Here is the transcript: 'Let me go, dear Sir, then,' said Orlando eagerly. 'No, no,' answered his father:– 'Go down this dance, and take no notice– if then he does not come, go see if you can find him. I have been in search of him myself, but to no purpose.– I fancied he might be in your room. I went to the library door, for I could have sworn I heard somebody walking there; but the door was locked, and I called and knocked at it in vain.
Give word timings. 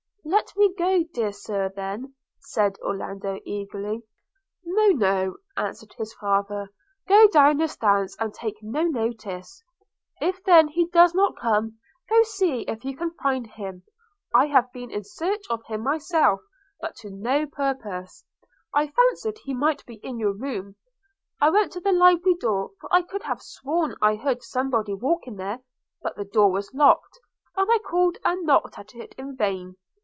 'Let 0.23 0.55
me 0.55 0.73
go, 0.77 1.03
dear 1.13 1.33
Sir, 1.33 1.69
then,' 1.75 2.13
said 2.39 2.77
Orlando 2.81 3.39
eagerly. 3.43 4.03
'No, 4.63 4.87
no,' 4.89 5.35
answered 5.57 5.93
his 5.97 6.13
father:– 6.13 6.71
'Go 7.07 7.27
down 7.27 7.57
this 7.57 7.75
dance, 7.75 8.15
and 8.19 8.33
take 8.33 8.55
no 8.61 8.83
notice– 8.83 9.61
if 10.21 10.41
then 10.43 10.67
he 10.69 10.85
does 10.87 11.13
not 11.15 11.35
come, 11.37 11.79
go 12.07 12.21
see 12.23 12.61
if 12.61 12.85
you 12.85 12.95
can 12.95 13.11
find 13.21 13.45
him. 13.47 13.83
I 14.33 14.45
have 14.45 14.71
been 14.71 14.89
in 14.91 15.03
search 15.03 15.43
of 15.49 15.65
him 15.65 15.81
myself, 15.81 16.39
but 16.79 16.95
to 16.97 17.09
no 17.09 17.45
purpose.– 17.47 18.23
I 18.75 18.87
fancied 18.87 19.39
he 19.43 19.53
might 19.55 19.85
be 19.85 19.95
in 19.95 20.17
your 20.19 20.33
room. 20.33 20.75
I 21.41 21.49
went 21.49 21.73
to 21.73 21.81
the 21.81 21.91
library 21.91 22.35
door, 22.39 22.71
for 22.79 22.93
I 22.93 23.01
could 23.01 23.23
have 23.23 23.41
sworn 23.41 23.95
I 24.01 24.15
heard 24.15 24.43
somebody 24.43 24.93
walking 24.93 25.35
there; 25.35 25.59
but 26.01 26.15
the 26.15 26.25
door 26.25 26.51
was 26.51 26.73
locked, 26.73 27.19
and 27.57 27.67
I 27.69 27.79
called 27.79 28.17
and 28.23 28.45
knocked 28.45 28.77
at 28.79 28.93
it 28.95 29.13
in 29.17 29.35
vain. 29.35 29.75